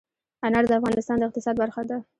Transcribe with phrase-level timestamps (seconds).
[0.45, 1.97] انار د افغانستان د اقتصاد برخه ده.